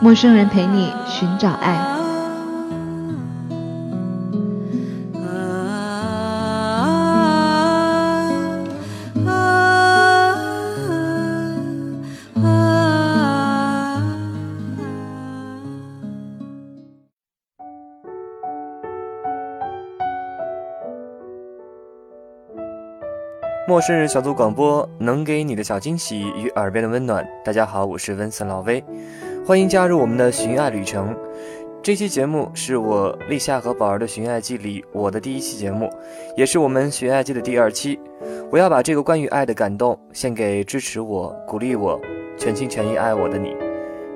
[0.00, 1.92] 陌生人陪你寻找爱。
[23.66, 27.26] 陌生人小组广播能给你的小惊喜与耳边的温暖。
[27.44, 28.84] 大家好，我是温森老威，
[29.46, 31.14] 欢迎加入我们的寻爱旅程。
[31.82, 35.90] 这期节目是我立夏和宝儿的寻爱记里我的第一期节目，
[36.34, 38.00] 也是我们寻爱记的第二期。
[38.50, 42.00] 我要把这个关于爱的感动献给支持我、鼓励我、
[42.38, 43.54] 全心全意爱我的你，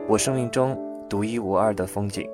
[0.09, 0.75] 我生命中
[1.11, 2.27] 独一无二的风景。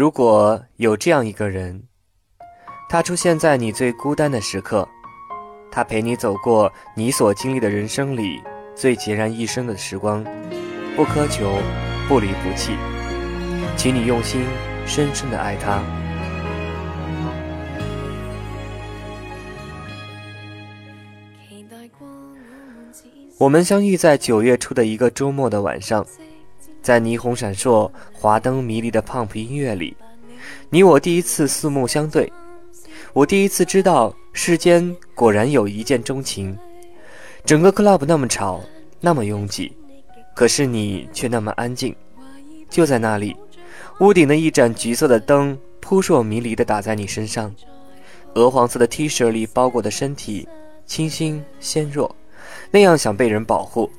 [0.00, 1.82] 如果有这样一个人，
[2.88, 4.88] 他出现在你最孤单的时刻，
[5.70, 8.40] 他陪你走过你所经历的人生里
[8.74, 10.24] 最孑然一身的时光，
[10.96, 11.52] 不苛求，
[12.08, 12.72] 不离不弃，
[13.76, 14.40] 请你用心
[14.86, 15.82] 深深的爱他。
[23.36, 26.06] 我们相遇在九月初的一个周末的晚上。
[26.82, 29.96] 在霓虹闪烁、华灯迷离的 Pump 音乐里，
[30.70, 32.32] 你我第一次四目相对。
[33.12, 36.56] 我第一次知道，世间果然有一见钟情。
[37.44, 38.62] 整个 club 那么吵，
[39.00, 39.72] 那么拥挤，
[40.34, 41.94] 可是你却那么安静。
[42.70, 43.36] 就在那里，
[43.98, 47.54] 屋顶的一盏橘色的灯扑朔迷离地打在你身上，
[48.34, 50.48] 鹅黄色的 T 恤里包裹的身体，
[50.86, 52.14] 清新纤弱，
[52.70, 53.90] 那样想被人保护。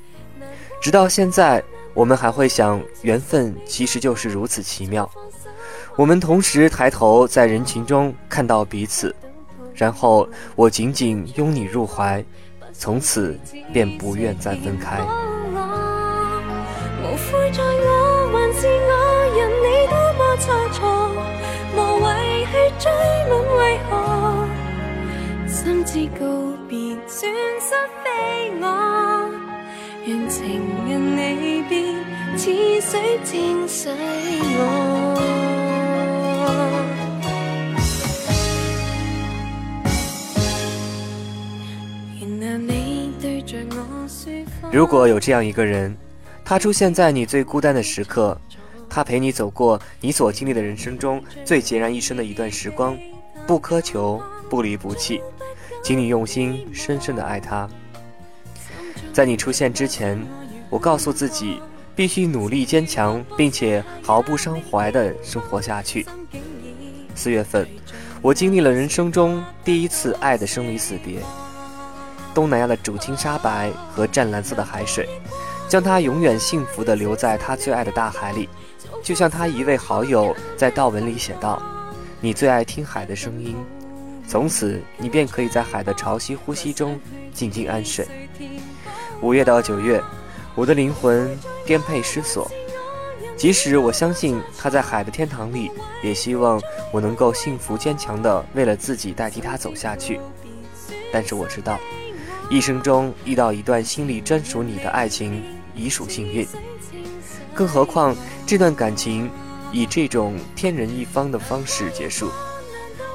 [0.81, 1.63] 直到现在。
[1.93, 5.09] 我们还会想，缘分其实就是如此奇妙。
[5.97, 9.13] 我们同时抬头，在人群中看到彼此，
[9.75, 12.23] 然后我紧紧拥你入怀，
[12.71, 13.37] 从此
[13.73, 15.01] 便不愿再分开。
[30.03, 31.79] 愿情人离别
[32.37, 35.17] 似水浸洗我。
[44.73, 45.95] 如果有这样一个人，
[46.43, 48.37] 他出现在你最孤单的时刻，
[48.89, 52.97] 他陪你走过你所经历的人生中最孑然一身的一段时光，
[53.47, 55.21] 不苛求，不离不弃，
[55.83, 57.69] 请你用心深深的爱他。
[59.13, 60.17] 在你出现之前，
[60.71, 61.61] 我告诉自己
[61.95, 66.05] 必须努力坚强，并且毫不伤怀地生活下去。
[67.13, 67.67] 四月份，
[68.21, 71.19] 我经历了人生中第一次爱的生离死别。
[72.33, 75.09] 东南亚的主青沙白和湛蓝色的海水，
[75.67, 78.47] 将他永远幸福地留在他最爱的大海里，
[79.03, 81.61] 就像他一位好友在悼文里写道
[82.21, 83.57] ：“你最爱听海的声音，
[84.25, 86.97] 从此你便可以在海的潮汐呼吸中
[87.33, 88.07] 静静安睡。”
[89.21, 90.01] 五月到九月，
[90.55, 92.49] 我的灵魂颠沛失所。
[93.37, 95.71] 即使我相信他在海的天堂里，
[96.03, 96.61] 也希望
[96.91, 100.19] 我能够幸福坚强的为了自己代替他走下去。
[101.11, 101.79] 但是我知道，
[102.49, 105.43] 一生中遇到一段心里专属你的爱情，
[105.73, 106.45] 已属幸运。
[107.53, 108.15] 更何况
[108.45, 109.29] 这段感情
[109.71, 112.29] 以这种天人一方的方式结束，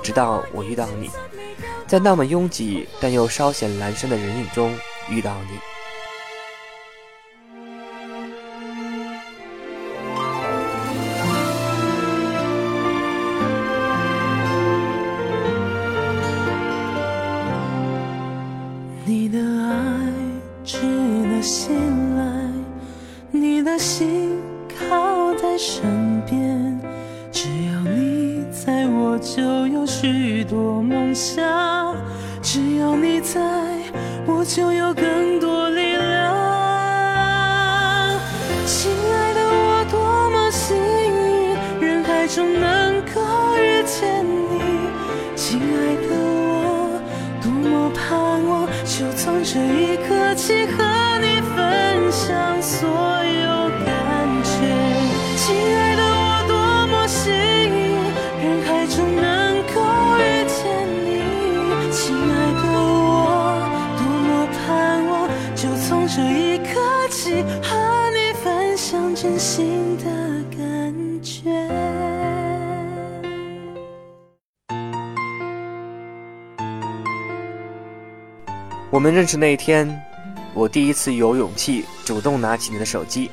[0.03, 1.09] 直到我遇到你，
[1.87, 4.77] 在那么拥挤但又稍显阑珊的人影中
[5.09, 5.76] 遇到你。
[69.17, 70.05] 真心的
[70.55, 71.51] 感觉。
[78.91, 79.89] 我们认识那一天，
[80.53, 83.31] 我第一次有勇气主动拿起你的手机，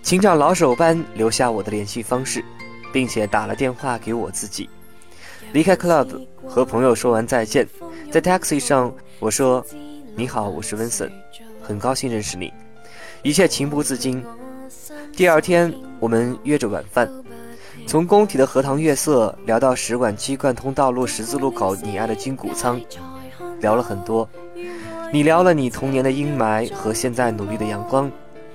[0.00, 2.44] 请找老手般留下我的联系方式，
[2.92, 4.70] 并且打了电话给我自己。
[5.52, 7.66] 离开 club 和朋友说完再见，
[8.12, 9.66] 在 taxi 上我说
[10.14, 11.10] ：“你好，我是 Vincent，
[11.60, 12.52] 很高兴认识你，
[13.24, 14.24] 一切情不自禁。”
[15.16, 17.10] 第二天我们约着晚饭，
[17.86, 22.78] 从工体的荷塘月色聊到使馆区贯通道路十字路口你爱的金谷仓，
[23.60, 24.28] 聊了很多。
[25.10, 28.12] 你聊了你童年的阴霾和现在努力的阳光，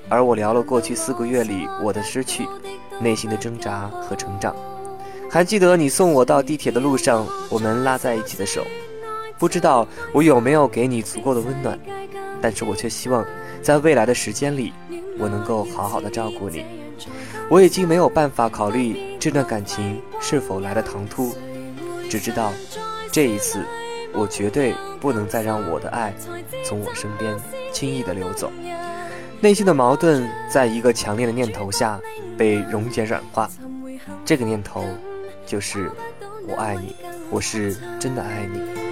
[0.07, 2.47] 而我聊了过去四个月里我的失去、
[2.99, 4.55] 内心的挣扎和成长。
[5.31, 8.63] 还记得你送我到地铁的路上，我们拉在一起的手。
[9.39, 11.79] 不知道我有没有给你足够的温暖，
[12.39, 13.25] 但是我却希望
[13.63, 14.71] 在未来的时间里，
[15.17, 16.65] 我能够好好的照顾你。
[17.49, 21.35] 我已经没有办法考虑这段感情是否来的唐突，
[22.09, 22.51] 只知道
[23.11, 23.63] 这一次。
[24.13, 26.13] 我绝对不能再让我的爱
[26.65, 27.33] 从我身边
[27.71, 28.51] 轻易的流走。
[29.39, 31.97] 内心的矛盾在一个强烈的念头下
[32.37, 33.49] 被溶解软化，
[34.25, 34.85] 这个念头
[35.45, 35.89] 就是
[36.45, 36.93] 我爱你，
[37.29, 38.90] 我是真的爱你。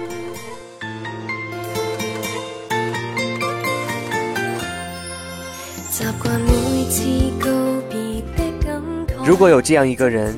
[9.24, 10.36] 如果有这样一个人，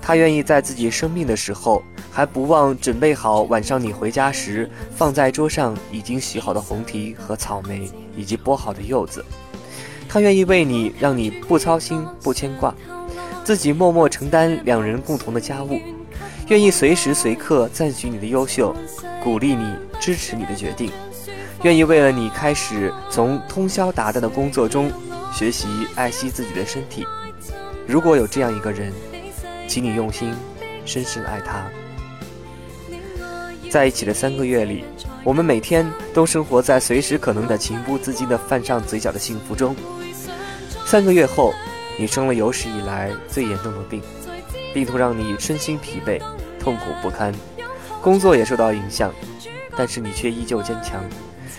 [0.00, 1.82] 他愿意在自己生病的时候。
[2.10, 9.24] 还不忘准备好晚上你回家时放在桌上已经洗好的红提和草莓，以及剥好的柚子。
[10.08, 12.74] 他愿意为你，让你不操心不牵挂，
[13.44, 15.78] 自己默默承担两人共同的家务，
[16.48, 18.74] 愿意随时随刻赞许你的优秀，
[19.22, 20.90] 鼓励你支持你的决定，
[21.62, 24.90] 愿意为了你开始从通宵达旦的工作中
[25.32, 27.06] 学习爱惜自己的身体。
[27.86, 28.92] 如果有这样一个人，
[29.66, 30.34] 请你用心
[30.84, 31.64] 深深爱他。
[33.70, 34.84] 在一起的三个月里，
[35.22, 39.76] 我们每天都生活在随时可能的情不自禁的泛上嘴角的幸福中。
[40.86, 41.52] 三个月后，
[41.98, 44.00] 你生了有史以来最严重的病，
[44.72, 46.18] 病痛让你身心疲惫、
[46.58, 47.30] 痛苦不堪，
[48.00, 49.12] 工作也受到影响，
[49.76, 51.04] 但是你却依旧坚强，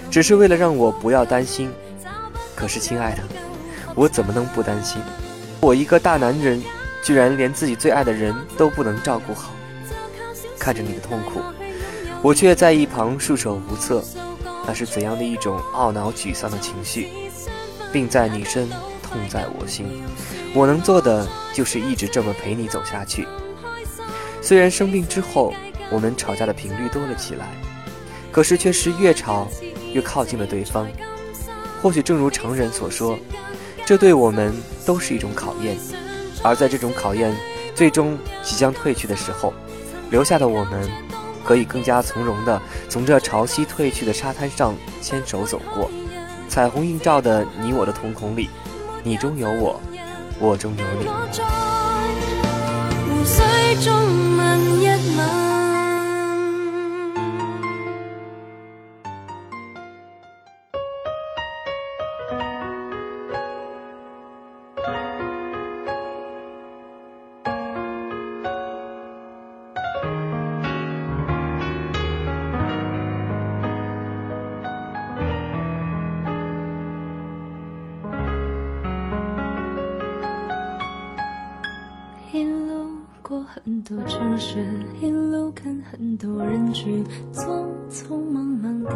[0.10, 1.72] 只是为了让我不要担心。
[2.56, 3.24] 可是，亲爱的，
[3.96, 5.02] 我怎么能不担心？
[5.60, 6.62] 我一个大男人，
[7.04, 9.52] 居然连自己最爱的人都不能照顾好，
[10.58, 11.42] 看着你的痛苦。
[12.22, 14.04] 我却在一旁束手无策，
[14.66, 17.10] 那是怎样的一种懊恼、沮丧的情绪？
[17.92, 18.70] 病在你身，
[19.02, 20.04] 痛在我心。
[20.54, 23.28] 我能做的就是一直这么陪你走下去。
[24.42, 25.54] 虽然生病之后，
[25.90, 27.48] 我们吵架的频率多了起来，
[28.32, 29.48] 可是却是越吵
[29.94, 30.88] 越靠近了对方。
[31.82, 33.18] 或许正如常人所说，
[33.90, 34.54] 这对我们
[34.86, 35.76] 都是一种考验。
[36.44, 37.36] 而在这种考验
[37.74, 39.52] 最终即将褪去的时候，
[40.12, 40.88] 留下的我们。
[41.44, 45.90] 可以更加从容地从这潮汐退去的沙滩上牵手走过，
[46.48, 48.52] 彩虹映照的你我的瞳孔里，
[49.04, 49.82] 你中有我，
[50.38, 51.69] 我中有你。
[84.30, 84.64] 城市，
[85.02, 88.94] 一路看很多人群，匆匆忙忙地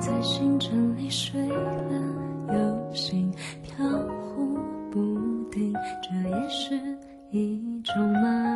[0.00, 2.02] 在行程里睡了
[2.48, 3.30] 又醒，
[3.62, 3.86] 飘
[4.34, 4.58] 忽
[4.90, 4.98] 不
[5.50, 6.74] 定，这也是
[7.30, 8.55] 一种麻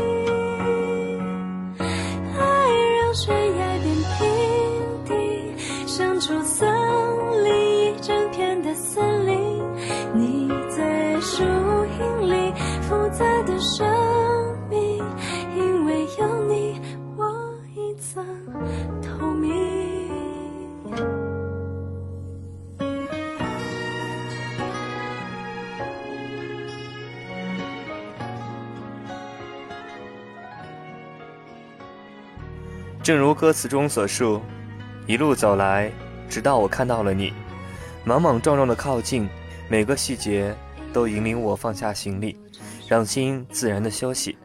[33.11, 34.39] 正如歌词中所述，
[35.05, 35.91] 一路走来，
[36.29, 37.33] 直到我看到了你，
[38.05, 39.27] 莽莽撞撞的靠近，
[39.67, 40.55] 每个细节
[40.93, 42.37] 都引领我放下行李，
[42.87, 44.37] 让心自然的休息。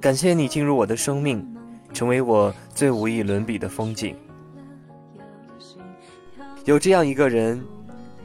[0.00, 1.46] 感谢你进入我的生命，
[1.92, 4.16] 成为我最无与伦比的风景。
[6.64, 7.62] 有这样一个人，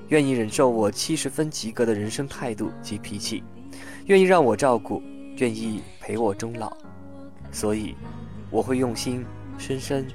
[0.07, 3.43] 愿意忍受我七十分及格的人生态度及脾气，
[4.05, 5.03] 愿意让我照顾，
[5.39, 6.71] 愿意陪我终老，
[7.51, 7.97] 所以。
[8.49, 9.25] 我会用心，
[9.57, 10.05] 深深、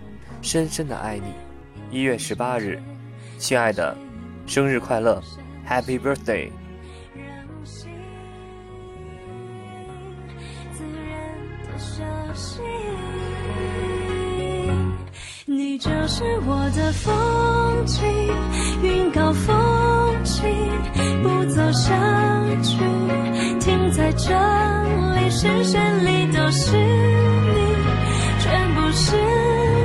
[0.43, 1.33] 深深的爱你。
[1.91, 2.81] 一月十八日，
[3.39, 3.97] 亲爱的，
[4.47, 5.23] 生日快乐
[5.69, 6.51] ，Happy Birthday！
[10.73, 11.35] 自然
[11.65, 11.71] 的。
[15.47, 18.07] 你就是我的风景，
[18.83, 20.47] 云高风轻，
[21.23, 21.97] 不走下
[22.63, 22.79] 去，
[23.59, 24.33] 停在这
[25.15, 27.70] 里，视线里都是你，
[28.93, 29.17] 是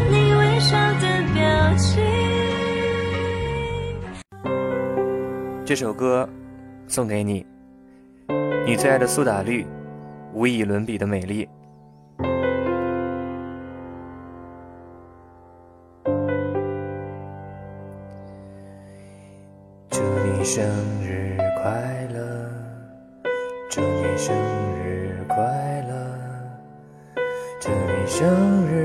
[0.10, 2.04] 你微笑的表情。
[5.66, 6.28] 这首歌
[6.88, 7.46] 送给你，
[8.66, 9.66] 你最爱的苏打绿，
[10.34, 11.48] 无以伦比的美丽。
[19.90, 20.64] 祝你生
[21.02, 22.20] 日快乐，
[23.70, 24.36] 祝你生
[24.84, 25.36] 日快
[25.90, 25.96] 乐，
[27.60, 28.85] 祝你生日，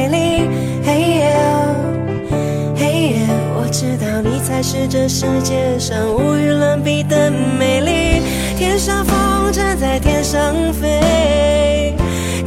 [4.71, 8.21] 是这世界上无与伦比的美丽。
[8.57, 11.93] 天上风筝在天上飞，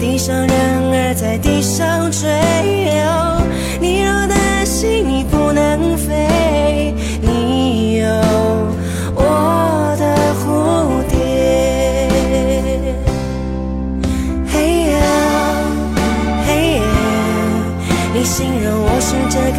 [0.01, 2.27] 地上人儿在地上追。
[3.79, 6.27] 你若担心你不能飞，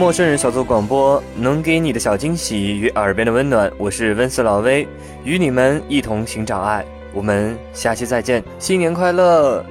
[0.00, 4.88] 陌生人小组广播能给你的小惊喜与耳边的温暖，我是温斯老威，
[5.24, 6.82] 与你们一同寻找爱。
[7.12, 9.62] 我们下期再见，新年快乐！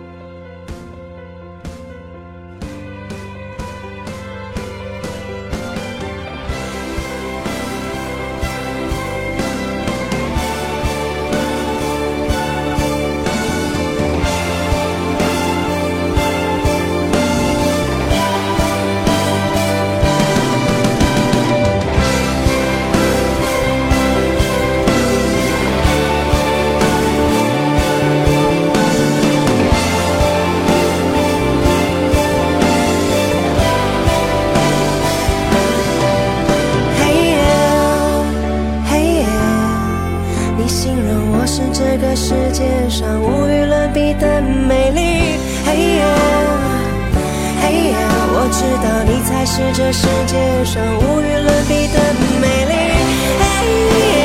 [48.52, 54.19] 知道你才是这世界上无与伦比的美丽。